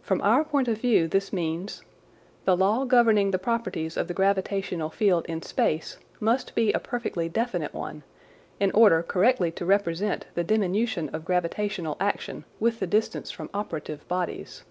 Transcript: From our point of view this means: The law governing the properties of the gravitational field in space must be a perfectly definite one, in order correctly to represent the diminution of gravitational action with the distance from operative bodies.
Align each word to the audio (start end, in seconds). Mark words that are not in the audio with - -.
From 0.00 0.22
our 0.22 0.44
point 0.44 0.66
of 0.66 0.80
view 0.80 1.08
this 1.08 1.30
means: 1.30 1.82
The 2.46 2.56
law 2.56 2.86
governing 2.86 3.32
the 3.32 3.38
properties 3.38 3.98
of 3.98 4.08
the 4.08 4.14
gravitational 4.14 4.88
field 4.88 5.26
in 5.26 5.42
space 5.42 5.98
must 6.20 6.54
be 6.54 6.72
a 6.72 6.78
perfectly 6.78 7.28
definite 7.28 7.74
one, 7.74 8.02
in 8.58 8.70
order 8.70 9.02
correctly 9.02 9.50
to 9.52 9.66
represent 9.66 10.24
the 10.34 10.42
diminution 10.42 11.10
of 11.10 11.26
gravitational 11.26 11.98
action 12.00 12.46
with 12.58 12.80
the 12.80 12.86
distance 12.86 13.30
from 13.30 13.50
operative 13.52 14.08
bodies. 14.08 14.64